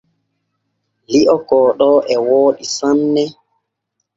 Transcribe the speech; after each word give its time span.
Li’o 1.11 1.35
kooɗo 1.47 1.89
e 2.13 2.15
wooɗi 2.27 2.63
sanne. 2.75 3.23